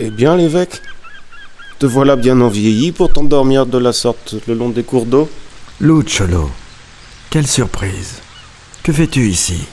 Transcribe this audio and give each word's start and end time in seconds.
Eh 0.00 0.10
bien, 0.10 0.36
l'évêque 0.36 0.80
Te 1.80 1.86
voilà 1.86 2.14
bien 2.14 2.40
en 2.40 2.48
vieilli 2.48 2.92
pour 2.92 3.12
t'endormir 3.12 3.66
de 3.66 3.78
la 3.78 3.92
sorte 3.92 4.36
le 4.46 4.54
long 4.54 4.68
des 4.68 4.84
cours 4.84 5.06
d'eau 5.06 5.28
Luciolo, 5.80 6.50
quelle 7.30 7.46
surprise. 7.46 8.20
Que 8.82 8.92
fais-tu 8.92 9.28
ici? 9.28 9.64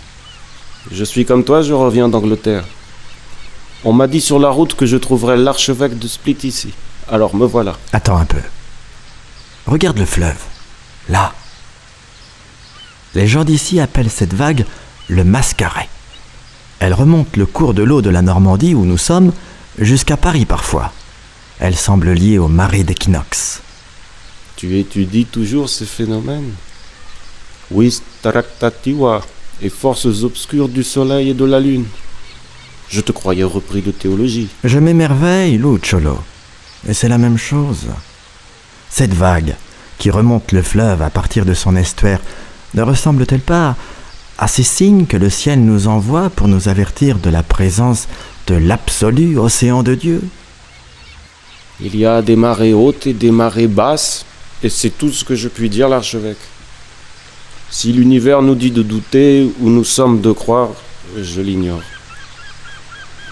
Je 0.92 1.04
suis 1.04 1.26
comme 1.26 1.44
toi, 1.44 1.62
je 1.62 1.74
reviens 1.74 2.10
d'Angleterre. 2.10 2.66
On 3.84 3.94
m'a 3.94 4.08
dit 4.08 4.22
sur 4.22 4.40
la 4.40 4.50
route 4.50 4.76
que 4.76 4.86
je 4.86 4.98
trouverais 4.98 5.38
l'archevêque 5.38 5.98
de 5.98 6.08
Split 6.08 6.38
ici. 6.44 6.74
Alors 7.08 7.36
me 7.36 7.46
voilà. 7.46 7.76
Attends 7.94 8.18
un 8.18 8.26
peu. 8.26 8.42
Regarde 9.68 10.00
le 10.00 10.06
fleuve. 10.06 10.42
Là. 11.10 11.34
Les 13.14 13.28
gens 13.28 13.44
d'ici 13.44 13.80
appellent 13.80 14.12
cette 14.12 14.34
vague 14.34 14.66
le 15.08 15.24
mascaret. 15.24 15.90
Elle 16.80 16.94
remonte 16.94 17.38
le 17.38 17.46
cours 17.46 17.74
de 17.76 17.84
l'eau 17.84 18.02
de 18.02 18.10
la 18.10 18.22
Normandie 18.24 18.74
où 18.74 18.86
nous 18.86 18.98
sommes 18.98 19.32
jusqu'à 19.80 20.18
Paris 20.18 20.46
parfois. 20.46 20.92
Elle 21.60 21.76
semble 21.76 22.12
liée 22.12 22.38
au 22.38 22.48
marais 22.48 22.84
d'équinoxe. 22.84 23.62
Tu 24.56 24.80
étudies 24.80 25.26
toujours 25.26 25.70
ces 25.70 25.86
phénomènes 25.86 26.52
Oui, 27.72 27.98
Taraktativa 28.22 29.22
et 29.62 29.70
forces 29.70 30.24
obscures 30.24 30.70
du 30.70 30.84
soleil 30.84 31.30
et 31.30 31.34
de 31.34 31.46
la 31.46 31.60
lune. 31.60 31.86
Je 32.90 33.02
te 33.02 33.12
croyais 33.12 33.44
repris 33.44 33.82
de 33.82 33.92
théologie. 33.92 34.50
Je 34.64 34.80
m'émerveille, 34.80 35.58
Luciolo. 35.58 36.20
Et 36.88 36.94
c'est 36.94 37.10
la 37.10 37.18
même 37.18 37.38
chose. 37.38 37.88
Cette 38.90 39.14
vague, 39.14 39.56
qui 39.98 40.10
remonte 40.12 40.52
le 40.52 40.62
fleuve 40.62 41.02
à 41.02 41.10
partir 41.10 41.46
de 41.46 41.54
son 41.54 41.76
estuaire, 41.76 42.20
ne 42.74 42.82
ressemble-t-elle 42.82 43.42
pas 43.42 43.76
à 44.38 44.48
ces 44.48 44.64
signes 44.64 45.06
que 45.06 45.18
le 45.18 45.30
ciel 45.30 45.64
nous 45.64 45.88
envoie 45.88 46.30
pour 46.30 46.48
nous 46.48 46.68
avertir 46.68 47.18
de 47.18 47.30
la 47.30 47.44
présence 47.44 48.08
de 48.48 48.56
l'absolu 48.56 49.38
océan 49.38 49.84
de 49.84 49.96
Dieu 49.96 50.22
Il 51.82 51.96
y 51.96 52.06
a 52.06 52.22
des 52.22 52.36
marées 52.36 52.74
hautes 52.74 53.08
et 53.08 53.14
des 53.14 53.32
marées 53.32 53.68
basses, 53.68 54.26
et 54.64 54.70
c'est 54.70 54.92
tout 54.92 55.12
ce 55.12 55.24
que 55.26 55.36
je 55.36 55.48
puis 55.48 55.70
dire, 55.70 55.90
l'archevêque. 55.90 56.38
Si 57.70 57.92
l'univers 57.92 58.42
nous 58.42 58.56
dit 58.56 58.72
de 58.72 58.84
douter 58.84 59.50
ou 59.60 59.70
nous 59.70 59.84
sommes 59.84 60.22
de 60.22 60.32
croire, 60.32 60.70
je 61.22 61.42
l'ignore. 61.42 61.82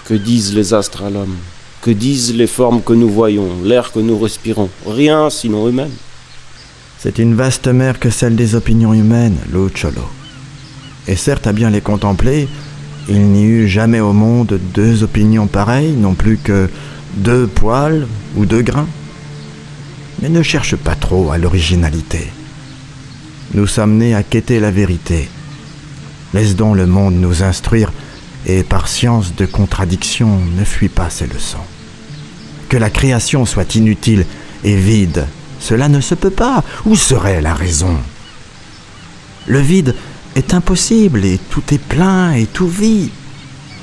Que 0.06 0.14
disent 0.14 0.54
les 0.54 0.74
astres 0.74 1.04
à 1.04 1.10
l'homme? 1.10 1.36
Que 1.80 1.90
disent 1.90 2.34
les 2.34 2.46
formes 2.46 2.82
que 2.82 2.92
nous 2.92 3.08
voyons, 3.08 3.48
l'air 3.62 3.92
que 3.92 4.00
nous 4.00 4.18
respirons? 4.18 4.68
Rien 4.86 5.30
sinon 5.30 5.66
eux-mêmes. 5.66 5.94
C'est 6.98 7.18
une 7.18 7.34
vaste 7.34 7.68
mer 7.68 7.98
que 8.00 8.10
celle 8.10 8.34
des 8.34 8.54
opinions 8.54 8.92
humaines, 8.94 9.38
Luciolo. 9.52 10.08
Et 11.06 11.16
certes, 11.16 11.46
à 11.46 11.52
bien 11.52 11.70
les 11.70 11.82
contempler, 11.82 12.48
il 13.08 13.20
n'y 13.20 13.44
eut 13.44 13.68
jamais 13.68 14.00
au 14.00 14.12
monde 14.12 14.58
deux 14.72 15.02
opinions 15.02 15.46
pareilles, 15.46 15.92
non 15.92 16.14
plus 16.14 16.38
que 16.38 16.70
deux 17.16 17.46
poils 17.46 18.06
ou 18.36 18.46
deux 18.46 18.62
grains. 18.62 18.88
Mais 20.22 20.28
ne 20.28 20.42
cherche 20.42 20.76
pas 20.76 20.94
trop 20.94 21.30
à 21.30 21.38
l'originalité. 21.38 22.30
Nous 23.52 23.66
sommes 23.66 23.98
nés 23.98 24.14
à 24.14 24.22
quêter 24.22 24.58
la 24.58 24.70
vérité. 24.70 25.28
Laisse 26.32 26.56
donc 26.56 26.76
le 26.76 26.86
monde 26.86 27.14
nous 27.14 27.42
instruire, 27.42 27.92
et 28.46 28.62
par 28.62 28.88
science 28.88 29.34
de 29.36 29.46
contradiction 29.46 30.40
ne 30.56 30.64
fuis 30.64 30.88
pas 30.88 31.10
ses 31.10 31.26
leçons. 31.26 31.58
Que 32.68 32.76
la 32.76 32.90
création 32.90 33.46
soit 33.46 33.74
inutile 33.74 34.26
et 34.64 34.76
vide, 34.76 35.26
cela 35.60 35.88
ne 35.88 36.00
se 36.00 36.14
peut 36.14 36.30
pas. 36.30 36.64
Où 36.86 36.96
serait 36.96 37.40
la 37.40 37.54
raison? 37.54 37.96
Le 39.46 39.60
vide 39.60 39.94
est 40.34 40.54
impossible 40.54 41.24
et 41.24 41.38
tout 41.50 41.62
est 41.72 41.78
plein 41.78 42.32
et 42.32 42.46
tout 42.46 42.68
vit. 42.68 43.10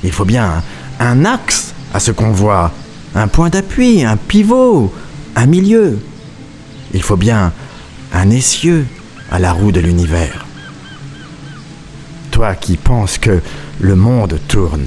Il 0.04 0.12
faut 0.12 0.24
bien 0.24 0.62
un, 1.00 1.24
axe 1.24 1.74
à 1.94 2.00
ce 2.00 2.10
qu'on 2.10 2.30
voit, 2.30 2.72
un 3.14 3.28
point 3.28 3.50
d'appui, 3.50 4.04
un 4.04 4.16
pivot, 4.16 4.92
un 5.36 5.46
milieu. 5.46 5.98
Il 6.94 7.02
faut 7.02 7.16
bien 7.16 7.52
un 8.12 8.30
essieu 8.30 8.86
à 9.30 9.38
la 9.38 9.52
roue 9.52 9.72
de 9.72 9.80
l'univers. 9.80 10.46
Toi 12.30 12.54
qui 12.54 12.76
penses 12.76 13.18
que 13.18 13.40
le 13.80 13.96
monde 13.96 14.38
tourne, 14.48 14.86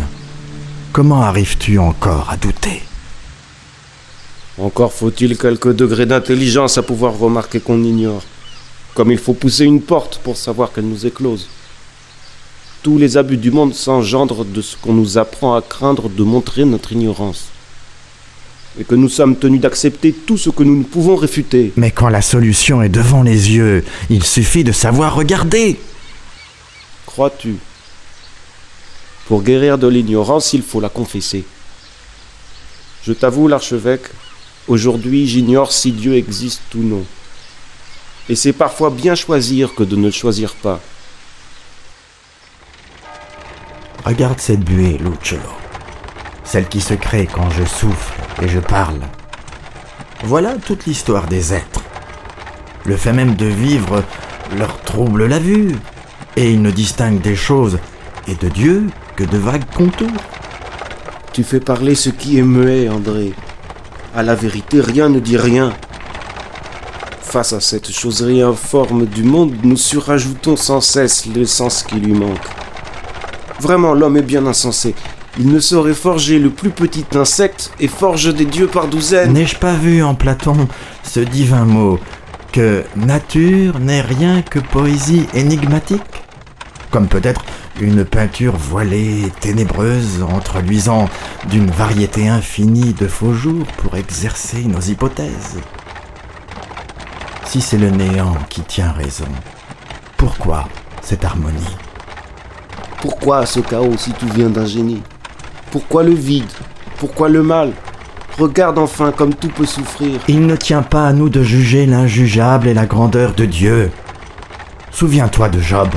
comment 0.92 1.22
arrives-tu 1.22 1.80
encore 1.80 2.30
à 2.30 2.38
douter? 2.38 2.82
Encore 4.58 4.94
faut-il 4.94 5.38
quelques 5.38 5.76
degrés 5.76 6.06
d'intelligence 6.06 6.78
à 6.78 6.84
pouvoir 6.84 7.18
remarquer 7.18 7.60
qu'on 7.60 7.84
ignore. 7.84 8.24
Comme 8.96 9.12
il 9.12 9.18
faut 9.18 9.34
pousser 9.34 9.66
une 9.66 9.82
porte 9.82 10.20
pour 10.24 10.38
savoir 10.38 10.72
qu'elle 10.72 10.88
nous 10.88 11.06
éclose. 11.06 11.48
Tous 12.82 12.98
les 12.98 13.18
abus 13.18 13.36
du 13.36 13.52
monde 13.52 13.74
s'engendrent 13.74 14.46
de 14.46 14.62
ce 14.62 14.78
qu'on 14.78 14.94
nous 14.94 15.18
apprend 15.18 15.54
à 15.54 15.62
craindre 15.62 16.08
de 16.10 16.24
montrer 16.24 16.64
notre 16.64 16.94
ignorance. 16.94 17.50
Et 18.80 18.86
que 18.86 18.96
nous 18.96 19.10
sommes 19.10 19.36
tenus 19.36 19.60
d'accepter 19.60 20.14
tout 20.14 20.38
ce 20.38 20.50
que 20.50 20.64
nous 20.64 20.78
ne 20.78 20.84
pouvons 20.84 21.18
réfuter. 21.18 21.74
Mais 21.76 21.92
quand 21.92 22.08
la 22.08 22.22
solution 22.22 22.82
est 22.82 22.90
devant 22.90 23.22
les 23.22 23.52
yeux, 23.52 23.84
il 24.10 24.24
suffit 24.24 24.64
de 24.64 24.72
savoir 24.72 25.14
regarder. 25.16 25.78
Crois-tu? 27.06 27.56
Pour 29.28 29.44
guérir 29.44 29.78
de 29.78 29.88
l'ignorance, 29.88 30.54
il 30.54 30.62
faut 30.62 30.80
la 30.80 30.90
confesser. 30.90 31.44
Je 33.04 33.12
t'avoue, 33.12 33.50
l'archevêque, 33.50 34.08
aujourd'hui 34.70 35.28
j'ignore 35.28 35.74
si 35.74 35.92
Dieu 35.92 36.16
existe 36.16 36.62
ou 36.76 36.84
non. 36.84 37.04
Et 38.30 38.36
c'est 38.36 38.54
parfois 38.54 38.90
bien 38.90 39.16
choisir 39.16 39.76
que 39.76 39.84
de 39.84 39.96
ne 39.96 40.06
le 40.06 40.12
choisir 40.12 40.56
pas. 40.56 40.80
Regarde 44.04 44.40
cette 44.40 44.62
buée, 44.64 44.98
Luciolo. 44.98 45.44
Celle 46.44 46.68
qui 46.68 46.82
se 46.82 46.94
crée 46.94 47.28
quand 47.32 47.50
je 47.50 47.64
souffle 47.64 48.20
et 48.42 48.48
je 48.48 48.60
parle. 48.60 49.00
Voilà 50.24 50.56
toute 50.56 50.86
l'histoire 50.86 51.28
des 51.28 51.54
êtres. 51.54 51.82
Le 52.86 52.96
fait 52.98 53.14
même 53.14 53.36
de 53.36 53.46
vivre 53.46 54.04
leur 54.58 54.80
trouble 54.82 55.26
la 55.26 55.40
vue, 55.40 55.76
et 56.36 56.52
ils 56.52 56.62
ne 56.62 56.72
distinguent 56.72 57.22
des 57.22 57.36
choses 57.36 57.80
et 58.28 58.36
de 58.36 58.50
Dieu 58.50 58.88
que 59.16 59.24
de 59.24 59.38
vagues 59.38 59.66
contours. 59.76 60.10
Tu 61.34 61.44
fais 61.44 61.60
parler 61.60 61.96
ce 61.96 62.10
qui 62.10 62.38
est 62.38 62.44
muet, 62.44 62.90
André. 62.90 63.34
À 64.16 64.24
la 64.24 64.36
vérité, 64.36 64.82
rien 64.82 65.10
ne 65.10 65.20
dit 65.20 65.38
rien. 65.38 65.74
Face 67.36 67.52
à 67.52 67.60
cette 67.60 67.92
choserie 67.92 68.42
informe 68.42 69.06
du 69.06 69.24
monde, 69.24 69.56
nous 69.62 69.76
surajoutons 69.76 70.56
sans 70.56 70.80
cesse 70.80 71.26
l'essence 71.26 71.84
qui 71.84 71.96
lui 71.96 72.14
manque. 72.14 72.40
Vraiment, 73.60 73.94
l'homme 73.94 74.16
est 74.16 74.22
bien 74.22 74.46
insensé. 74.46 74.96
Il 75.38 75.52
ne 75.52 75.60
saurait 75.60 75.96
forger 75.96 76.40
le 76.40 76.50
plus 76.50 76.70
petit 76.70 77.04
insecte 77.14 77.72
et 77.78 77.90
forge 77.90 78.34
des 78.34 78.46
dieux 78.46 78.68
par 78.68 78.88
douzaines. 78.88 79.34
N'ai-je 79.34 79.58
pas 79.58 79.74
vu 79.74 80.02
en 80.02 80.16
Platon 80.16 80.70
ce 81.04 81.20
divin 81.20 81.66
mot 81.66 82.00
que 82.54 82.86
nature 82.96 83.80
n'est 83.80 84.00
rien 84.00 84.42
que 84.42 84.60
poésie 84.60 85.26
énigmatique? 85.34 86.24
Comme 86.90 87.10
peut-être 87.10 87.44
une 87.82 88.06
peinture 88.06 88.56
voilée, 88.56 89.30
ténébreuse, 89.42 90.24
entre 90.24 90.62
luisant 90.62 91.10
d'une 91.50 91.70
variété 91.70 92.30
infinie 92.30 92.94
de 92.94 93.10
faux 93.10 93.34
jours 93.34 93.68
pour 93.80 93.98
exercer 93.98 94.64
nos 94.64 94.80
hypothèses. 94.80 95.58
Si 97.46 97.62
c'est 97.62 97.78
le 97.78 97.90
néant 97.90 98.36
qui 98.50 98.62
tient 98.62 98.92
raison, 98.92 99.28
pourquoi 100.18 100.68
cette 101.02 101.24
harmonie? 101.24 101.78
Pourquoi 103.00 103.46
ce 103.46 103.60
chaos 103.60 103.98
si 103.98 104.12
tout 104.12 104.28
vient 104.28 104.50
d'un 104.50 104.66
génie? 104.66 105.02
Pourquoi 105.72 106.04
le 106.04 106.14
vide? 106.14 106.52
Pourquoi 106.98 107.30
le 107.30 107.44
mal? 107.44 107.72
Regarde 108.38 108.78
enfin 108.78 109.12
comme 109.12 109.34
tout 109.34 109.48
peut 109.50 109.66
souffrir. 109.66 110.20
Il 110.28 110.46
ne 110.46 110.56
tient 110.56 110.82
pas 110.82 111.08
à 111.08 111.14
nous 111.14 111.30
de 111.30 111.44
juger 111.44 111.86
l'injugeable 111.86 112.68
et 112.68 112.74
la 112.74 112.86
grandeur 112.86 113.34
de 113.34 113.46
Dieu. 113.46 113.92
Souviens-toi 114.92 115.50
de 115.50 115.60
Job. 115.60 115.90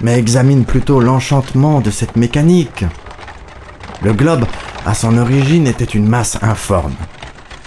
Mais 0.00 0.18
examine 0.18 0.64
plutôt 0.64 1.00
l'enchantement 1.00 1.80
de 1.80 1.90
cette 1.90 2.16
mécanique. 2.16 2.84
Le 4.00 4.12
globe, 4.12 4.46
à 4.84 4.94
son 4.94 5.16
origine, 5.18 5.68
était 5.68 5.84
une 5.84 6.08
masse 6.08 6.38
informe. 6.42 6.94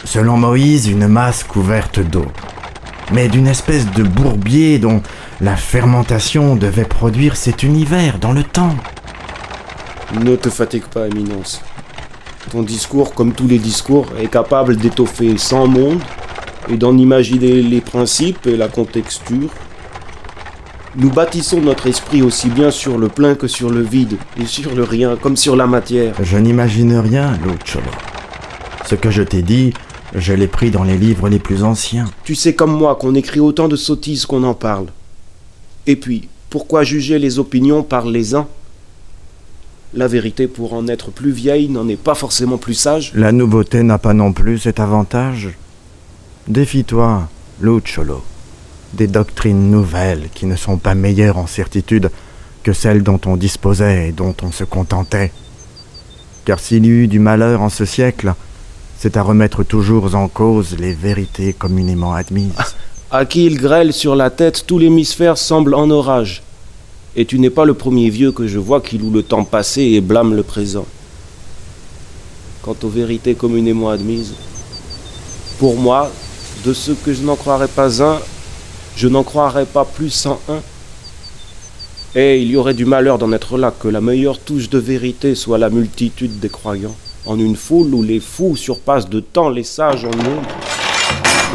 Selon 0.06 0.38
Moïse, 0.38 0.88
une 0.88 1.08
masse 1.08 1.44
couverte 1.44 2.00
d'eau. 2.00 2.28
Mais 3.12 3.28
d'une 3.28 3.48
espèce 3.48 3.90
de 3.92 4.04
bourbier 4.04 4.78
dont 4.78 5.02
la 5.42 5.58
fermentation 5.58 6.56
devait 6.56 6.86
produire 6.86 7.36
cet 7.36 7.64
univers 7.64 8.20
dans 8.20 8.32
le 8.32 8.44
temps. 8.44 8.76
Ne 10.24 10.36
te 10.36 10.50
fatigue 10.50 10.84
pas, 10.84 11.08
Éminence. 11.08 11.62
Ton 12.52 12.62
discours, 12.62 13.16
comme 13.16 13.34
tous 13.34 13.48
les 13.48 13.58
discours, 13.58 14.06
est 14.22 14.28
capable 14.28 14.78
d'étoffer 14.78 15.38
sans 15.38 15.68
monde 15.68 16.02
et 16.70 16.78
d'en 16.78 16.96
imaginer 16.98 17.64
les 17.64 17.82
principes 17.82 18.46
et 18.46 18.56
la 18.56 18.68
contexture. 18.68 19.50
Nous 20.96 21.10
bâtissons 21.10 21.62
notre 21.62 21.88
esprit 21.88 22.22
aussi 22.22 22.50
bien 22.50 22.70
sur 22.70 23.00
le 23.00 23.08
plein 23.08 23.34
que 23.34 23.48
sur 23.48 23.72
le 23.72 23.82
vide, 23.82 24.18
et 24.40 24.46
sur 24.46 24.74
le 24.76 24.84
rien, 24.84 25.18
comme 25.20 25.36
sur 25.36 25.56
la 25.56 25.68
matière. 25.68 26.14
Je 26.22 26.38
n'imagine 26.38 26.96
rien, 27.00 27.38
Luciolo. 27.44 27.90
Ce 28.86 28.94
que 28.94 29.10
je 29.10 29.24
t'ai 29.24 29.42
dit, 29.42 29.74
je 30.16 30.34
l'ai 30.34 30.48
pris 30.48 30.72
dans 30.72 30.84
les 30.84 30.98
livres 30.98 31.30
les 31.30 31.40
plus 31.40 31.64
anciens. 31.64 32.06
Tu 32.24 32.36
sais 32.36 32.56
comme 32.56 32.72
moi 32.72 32.96
qu'on 32.96 33.16
écrit 33.16 33.40
autant 33.40 33.68
de 33.68 33.76
sottises 33.76 34.26
qu'on 34.26 34.44
en 34.44 34.54
parle. 34.54 34.88
Et 35.88 35.96
puis, 35.96 36.30
pourquoi 36.50 36.84
juger 36.84 37.20
les 37.20 37.38
opinions 37.38 37.84
par 37.84 38.06
les 38.06 38.34
uns? 38.34 38.48
La 39.94 40.08
vérité, 40.08 40.48
pour 40.48 40.74
en 40.74 40.88
être 40.88 41.12
plus 41.12 41.32
vieille, 41.32 41.70
n'en 41.70 41.88
est 41.88 42.02
pas 42.02 42.16
forcément 42.16 42.58
plus 42.58 42.74
sage. 42.74 43.12
La 43.14 43.32
nouveauté 43.32 43.84
n'a 43.84 43.98
pas 43.98 44.14
non 44.14 44.34
plus 44.34 44.60
cet 44.60 44.80
avantage. 44.80 45.50
Défie-toi, 46.48 47.30
Lucholo, 47.62 48.24
des 48.94 49.08
doctrines 49.08 49.70
nouvelles 49.72 50.30
qui 50.34 50.46
ne 50.46 50.56
sont 50.56 50.78
pas 50.78 50.96
meilleures 50.96 51.38
en 51.38 51.48
certitude 51.48 52.10
que 52.64 52.74
celles 52.74 53.04
dont 53.04 53.20
on 53.26 53.38
disposait 53.38 54.10
et 54.10 54.12
dont 54.12 54.36
on 54.44 54.52
se 54.52 54.64
contentait. 54.64 55.32
Car 56.46 56.60
s'il 56.60 56.86
y 56.86 56.90
eut 56.90 57.08
du 57.08 57.20
malheur 57.20 57.62
en 57.62 57.70
ce 57.70 57.86
siècle, 57.86 58.34
c'est 59.06 59.18
à 59.18 59.22
remettre 59.22 59.64
toujours 59.64 60.16
en 60.16 60.28
cause 60.28 60.76
les 60.80 60.94
vérités 60.94 61.54
communément 61.54 62.16
admises. 62.16 62.76
À 63.12 63.26
qui 63.26 63.46
il 63.46 63.60
grêle 63.60 63.94
sur 63.94 64.16
la 64.16 64.32
tête, 64.32 64.64
tout 64.66 64.80
l'hémisphère 64.80 65.38
semble 65.38 65.76
en 65.76 65.92
orage. 65.92 66.42
Et 67.16 67.26
tu 67.26 67.38
n'es 67.38 67.52
pas 67.52 67.66
le 67.66 67.76
premier 67.76 68.10
vieux 68.10 68.32
que 68.32 68.48
je 68.48 68.58
vois 68.58 68.82
qui 68.82 68.98
loue 68.98 69.12
le 69.12 69.22
temps 69.22 69.44
passé 69.44 69.84
et 69.84 70.02
blâme 70.02 70.34
le 70.34 70.42
présent. 70.42 70.88
Quant 72.64 72.76
aux 72.82 72.90
vérités 72.90 73.36
communément 73.36 73.92
admises, 73.92 74.34
pour 75.60 75.78
moi, 75.78 76.12
de 76.66 76.74
ce 76.74 76.92
que 76.92 77.14
je 77.14 77.22
n'en 77.22 77.36
croirais 77.36 77.68
pas 77.68 78.02
un, 78.02 78.18
je 78.96 79.08
n'en 79.08 79.22
croirais 79.22 79.68
pas 79.68 79.86
plus 79.86 80.26
en 80.26 80.40
un. 80.50 80.62
Et 82.16 82.42
il 82.42 82.50
y 82.50 82.58
aurait 82.58 82.74
du 82.74 82.86
malheur 82.86 83.20
d'en 83.20 83.32
être 83.34 83.60
là, 83.60 83.72
que 83.72 83.88
la 83.88 84.02
meilleure 84.02 84.40
touche 84.40 84.68
de 84.72 84.80
vérité 84.80 85.36
soit 85.36 85.60
la 85.60 85.70
multitude 85.70 86.40
des 86.40 86.50
croyants, 86.50 86.96
en 87.26 87.40
une 87.40 87.56
foule 87.56 87.94
où 87.94 88.04
les 88.04 88.20
fous 88.20 88.56
surpassent 88.56 89.10
de 89.10 89.20
temps 89.20 89.50
les 89.50 89.64
sages 89.64 90.06
en 90.06 90.12
nombre. 90.12 90.48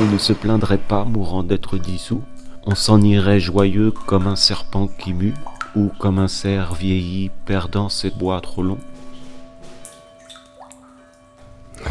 On 0.00 0.12
ne 0.12 0.18
se 0.18 0.32
plaindrait 0.32 0.78
pas, 0.78 1.04
mourant 1.04 1.42
d'être 1.42 1.78
dissous, 1.78 2.22
on 2.66 2.74
s'en 2.74 3.00
irait 3.00 3.40
joyeux 3.40 3.92
comme 4.06 4.26
un 4.26 4.36
serpent 4.36 4.86
qui 4.86 5.12
mue, 5.12 5.34
ou 5.76 5.90
comme 5.98 6.18
un 6.18 6.28
cerf 6.28 6.74
vieilli 6.74 7.30
perdant 7.46 7.88
ses 7.88 8.10
bois 8.10 8.40
trop 8.40 8.62
longs. 8.62 8.78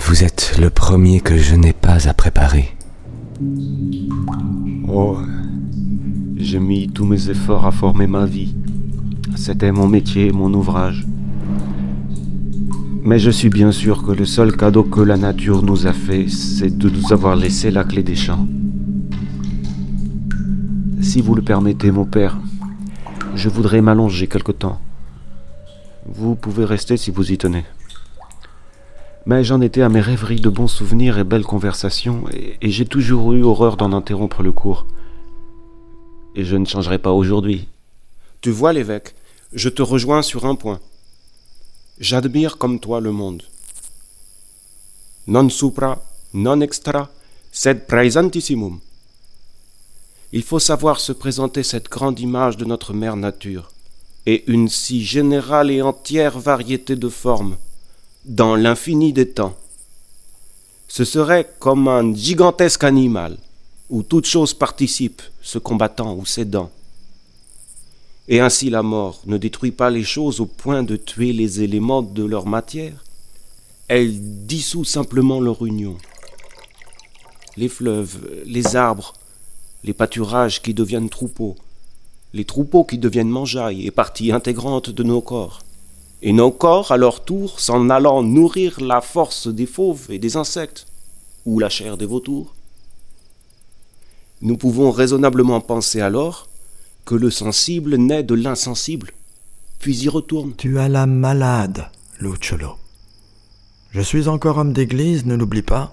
Vous 0.01 0.23
êtes 0.23 0.55
le 0.59 0.69
premier 0.69 1.21
que 1.21 1.37
je 1.37 1.55
n'ai 1.55 1.73
pas 1.73 2.07
à 2.07 2.13
préparer. 2.13 2.75
Oh, 4.87 5.17
j'ai 6.35 6.59
mis 6.59 6.89
tous 6.89 7.05
mes 7.05 7.29
efforts 7.29 7.65
à 7.65 7.71
former 7.71 8.07
ma 8.07 8.25
vie. 8.25 8.53
C'était 9.35 9.71
mon 9.71 9.87
métier, 9.87 10.31
mon 10.31 10.53
ouvrage. 10.53 11.05
Mais 13.01 13.17
je 13.17 13.31
suis 13.31 13.49
bien 13.49 13.71
sûr 13.71 14.03
que 14.03 14.11
le 14.11 14.25
seul 14.25 14.55
cadeau 14.55 14.83
que 14.83 14.99
la 14.99 15.15
nature 15.15 15.61
nous 15.61 15.87
a 15.87 15.93
fait, 15.93 16.27
c'est 16.27 16.77
de 16.77 16.89
nous 16.89 17.13
avoir 17.13 17.35
laissé 17.35 17.71
la 17.71 17.85
clé 17.85 18.03
des 18.03 18.15
champs. 18.15 18.45
Si 21.01 21.21
vous 21.21 21.33
le 21.33 21.41
permettez, 21.41 21.91
mon 21.91 22.05
père, 22.05 22.37
je 23.35 23.47
voudrais 23.47 23.81
m'allonger 23.81 24.27
quelque 24.27 24.51
temps. 24.51 24.81
Vous 26.05 26.35
pouvez 26.35 26.65
rester 26.65 26.97
si 26.97 27.09
vous 27.09 27.31
y 27.31 27.37
tenez. 27.37 27.63
Mais 29.25 29.43
j'en 29.43 29.61
étais 29.61 29.81
à 29.81 29.89
mes 29.89 30.01
rêveries 30.01 30.41
de 30.41 30.49
bons 30.49 30.67
souvenirs 30.67 31.17
et 31.17 31.23
belles 31.23 31.43
conversations, 31.43 32.25
et, 32.33 32.69
j'ai 32.69 32.85
toujours 32.85 33.31
eu 33.33 33.43
horreur 33.43 33.77
d'en 33.77 33.93
interrompre 33.93 34.43
le 34.43 34.51
cours. 34.51 34.87
Et 36.35 36.43
je 36.43 36.57
ne 36.57 36.65
changerai 36.65 36.97
pas 36.97 37.11
aujourd'hui. 37.11 37.67
Tu 38.41 38.49
vois, 38.49 38.73
l'évêque, 38.73 39.15
je 39.53 39.69
te 39.69 39.81
rejoins 39.81 40.21
sur 40.21 40.45
un 40.45 40.55
point. 40.55 40.79
J'admire 41.99 42.57
comme 42.57 42.79
toi 42.79 43.01
le 43.01 43.11
monde. 43.11 43.43
Non 45.27 45.49
supra, 45.49 46.01
non 46.33 46.61
extra, 46.61 47.09
sed 47.51 47.87
praesantissimum. 47.87 48.79
Il 50.31 50.43
faut 50.43 50.59
savoir 50.59 51.01
se 51.01 51.11
présenter 51.11 51.61
cette 51.61 51.89
grande 51.89 52.21
image 52.21 52.55
de 52.55 52.63
notre 52.63 52.93
mère 52.93 53.17
nature, 53.17 53.69
et 54.25 54.49
une 54.49 54.69
si 54.69 55.03
générale 55.03 55.71
et 55.71 55.81
entière 55.81 56.39
variété 56.39 56.95
de 56.95 57.09
formes, 57.09 57.57
dans 58.23 58.55
l'infini 58.55 59.11
des 59.11 59.27
temps. 59.27 59.57
Ce 60.87 61.03
serait 61.03 61.51
comme 61.59 61.89
un 61.89 62.15
gigantesque 62.15 62.85
animal, 62.85 63.37
où 63.89 64.03
toute 64.03 64.25
chose 64.25 64.53
participe, 64.53 65.21
se 65.41 65.57
combattant 65.57 66.13
ou 66.13 66.25
s'aidant. 66.25 66.71
Et 68.31 68.39
ainsi 68.39 68.69
la 68.69 68.83
mort 68.83 69.21
ne 69.25 69.37
détruit 69.37 69.71
pas 69.71 69.89
les 69.89 70.03
choses 70.03 70.39
au 70.39 70.45
point 70.45 70.83
de 70.83 70.95
tuer 70.95 71.33
les 71.33 71.63
éléments 71.63 72.03
de 72.03 72.23
leur 72.23 72.45
matière, 72.45 73.03
elle 73.87 74.45
dissout 74.45 74.85
simplement 74.85 75.41
leur 75.41 75.65
union. 75.65 75.97
Les 77.57 77.69
fleuves, 77.69 78.19
les 78.45 78.75
arbres, 78.75 79.13
les 79.83 79.93
pâturages 79.93 80.61
qui 80.61 80.75
deviennent 80.75 81.09
troupeaux, 81.09 81.55
les 82.33 82.45
troupeaux 82.45 82.83
qui 82.83 82.99
deviennent 82.99 83.29
mangeailles 83.29 83.87
et 83.87 83.91
parties 83.91 84.31
intégrantes 84.31 84.91
de 84.91 85.01
nos 85.01 85.21
corps, 85.21 85.63
et 86.21 86.31
nos 86.31 86.51
corps, 86.51 86.91
à 86.91 86.97
leur 86.97 87.25
tour, 87.25 87.59
s'en 87.59 87.89
allant 87.89 88.21
nourrir 88.21 88.79
la 88.79 89.01
force 89.01 89.47
des 89.47 89.65
fauves 89.65 90.05
et 90.09 90.19
des 90.19 90.37
insectes, 90.37 90.85
ou 91.45 91.57
la 91.57 91.69
chair 91.69 91.97
des 91.97 92.05
vautours. 92.05 92.53
Nous 94.41 94.57
pouvons 94.57 94.91
raisonnablement 94.91 95.61
penser 95.61 95.99
alors 95.99 96.47
que 97.09 97.15
le 97.15 97.31
sensible 97.31 97.95
naît 97.95 98.21
de 98.21 98.35
l'insensible, 98.35 99.09
puis 99.79 99.97
y 100.03 100.09
retourne. 100.09 100.53
Tu 100.55 100.77
as 100.77 100.87
la 100.87 101.07
malade, 101.07 101.87
Lucholo. 102.19 102.75
Je 103.89 104.01
suis 104.01 104.27
encore 104.27 104.59
homme 104.59 104.73
d'église, 104.73 105.25
ne 105.25 105.33
l'oublie 105.33 105.63
pas. 105.63 105.91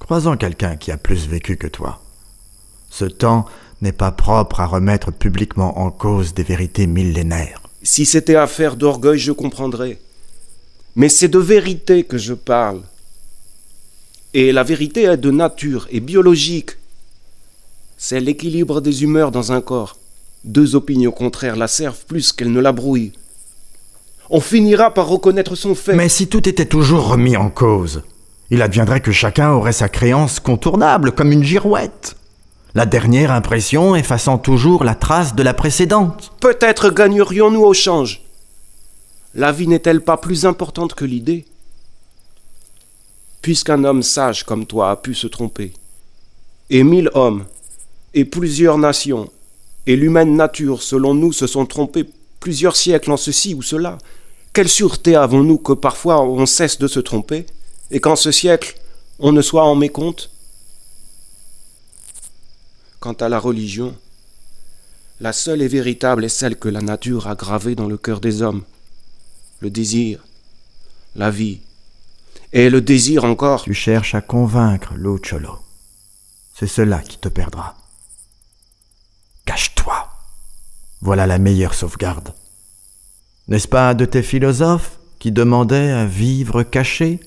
Crois 0.00 0.26
en 0.26 0.36
quelqu'un 0.36 0.74
qui 0.74 0.90
a 0.90 0.96
plus 0.96 1.28
vécu 1.28 1.56
que 1.56 1.68
toi. 1.68 2.02
Ce 2.90 3.04
temps 3.04 3.46
n'est 3.82 3.92
pas 3.92 4.10
propre 4.10 4.58
à 4.58 4.66
remettre 4.66 5.12
publiquement 5.12 5.78
en 5.78 5.92
cause 5.92 6.34
des 6.34 6.42
vérités 6.42 6.88
millénaires. 6.88 7.62
Si 7.84 8.04
c'était 8.04 8.34
affaire 8.34 8.74
d'orgueil, 8.74 9.20
je 9.20 9.30
comprendrais. 9.30 10.00
Mais 10.96 11.08
c'est 11.08 11.28
de 11.28 11.38
vérité 11.38 12.02
que 12.02 12.18
je 12.18 12.34
parle. 12.34 12.82
Et 14.34 14.50
la 14.50 14.64
vérité 14.64 15.04
est 15.04 15.18
de 15.18 15.30
nature 15.30 15.86
et 15.92 16.00
biologique. 16.00 16.72
C'est 17.96 18.18
l'équilibre 18.18 18.80
des 18.80 19.04
humeurs 19.04 19.30
dans 19.30 19.52
un 19.52 19.60
corps. 19.60 19.99
Deux 20.44 20.74
opinions 20.74 21.10
contraires 21.10 21.56
la 21.56 21.68
servent 21.68 22.04
plus 22.06 22.32
qu'elles 22.32 22.52
ne 22.52 22.60
la 22.60 22.72
brouillent. 22.72 23.12
On 24.30 24.40
finira 24.40 24.94
par 24.94 25.08
reconnaître 25.08 25.54
son 25.54 25.74
fait. 25.74 25.94
Mais 25.94 26.08
si 26.08 26.28
tout 26.28 26.48
était 26.48 26.66
toujours 26.66 27.08
remis 27.08 27.36
en 27.36 27.50
cause, 27.50 28.02
il 28.50 28.62
adviendrait 28.62 29.00
que 29.00 29.12
chacun 29.12 29.50
aurait 29.50 29.72
sa 29.72 29.88
créance 29.88 30.40
contournable 30.40 31.12
comme 31.12 31.32
une 31.32 31.44
girouette. 31.44 32.16
La 32.74 32.86
dernière 32.86 33.32
impression 33.32 33.96
effaçant 33.96 34.38
toujours 34.38 34.84
la 34.84 34.94
trace 34.94 35.34
de 35.34 35.42
la 35.42 35.54
précédente. 35.54 36.32
Peut-être 36.40 36.90
gagnerions-nous 36.90 37.62
au 37.62 37.74
change. 37.74 38.22
La 39.34 39.52
vie 39.52 39.66
n'est-elle 39.66 40.00
pas 40.00 40.16
plus 40.16 40.46
importante 40.46 40.94
que 40.94 41.04
l'idée? 41.04 41.44
Puisqu'un 43.42 43.84
homme 43.84 44.02
sage 44.02 44.44
comme 44.44 44.66
toi 44.66 44.90
a 44.90 44.96
pu 44.96 45.14
se 45.14 45.26
tromper, 45.26 45.72
et 46.68 46.84
mille 46.84 47.10
hommes, 47.14 47.46
et 48.14 48.24
plusieurs 48.24 48.78
nations, 48.78 49.30
et 49.86 49.96
l'humaine 49.96 50.36
nature, 50.36 50.82
selon 50.82 51.14
nous, 51.14 51.32
se 51.32 51.46
sont 51.46 51.66
trompés 51.66 52.06
plusieurs 52.38 52.76
siècles 52.76 53.12
en 53.12 53.16
ceci 53.16 53.54
ou 53.54 53.62
cela, 53.62 53.98
quelle 54.52 54.68
sûreté 54.68 55.14
avons-nous 55.14 55.58
que 55.58 55.72
parfois 55.72 56.22
on 56.22 56.46
cesse 56.46 56.78
de 56.78 56.88
se 56.88 57.00
tromper, 57.00 57.46
et 57.90 58.00
qu'en 58.00 58.16
ce 58.16 58.32
siècle 58.32 58.76
on 59.18 59.32
ne 59.32 59.42
soit 59.42 59.64
en 59.64 59.74
mécompte? 59.74 60.30
Quant 62.98 63.12
à 63.12 63.28
la 63.28 63.38
religion, 63.38 63.94
la 65.20 65.32
seule 65.32 65.62
et 65.62 65.68
véritable 65.68 66.24
est 66.24 66.30
celle 66.30 66.56
que 66.56 66.68
la 66.68 66.80
nature 66.80 67.26
a 67.26 67.34
gravée 67.34 67.74
dans 67.74 67.88
le 67.88 67.98
cœur 67.98 68.20
des 68.20 68.42
hommes. 68.42 68.62
Le 69.60 69.70
désir, 69.70 70.24
la 71.14 71.30
vie, 71.30 71.60
et 72.52 72.70
le 72.70 72.80
désir 72.80 73.24
encore. 73.24 73.62
Tu 73.62 73.74
cherches 73.74 74.14
à 74.14 74.20
convaincre 74.20 74.94
Lucholo. 74.94 75.58
C'est 76.54 76.66
cela 76.66 76.98
qui 76.98 77.18
te 77.18 77.28
perdra. 77.28 77.79
Cache-toi. 79.44 80.08
Voilà 81.00 81.26
la 81.26 81.38
meilleure 81.38 81.74
sauvegarde. 81.74 82.34
N'est-ce 83.48 83.68
pas 83.68 83.90
un 83.90 83.94
de 83.94 84.04
tes 84.04 84.22
philosophes 84.22 84.98
qui 85.18 85.32
demandait 85.32 85.90
à 85.90 86.06
vivre 86.06 86.62
caché? 86.62 87.20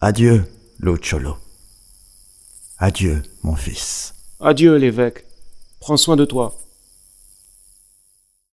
Adieu, 0.00 0.44
Lucholo. 0.78 1.36
Adieu, 2.78 3.22
mon 3.42 3.56
fils. 3.56 4.14
Adieu, 4.40 4.76
l'évêque. 4.76 5.24
Prends 5.80 5.96
soin 5.96 6.16
de 6.16 6.24
toi. 6.24 6.56